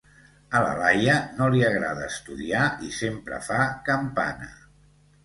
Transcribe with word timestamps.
A 0.59 0.59
la 0.61 0.69
Laia 0.77 1.17
no 1.41 1.49
li 1.55 1.61
agrada 1.67 2.07
estudiar 2.13 2.63
i 2.87 2.89
sempre 2.97 3.39
fa 3.49 3.59
campana: 3.91 4.49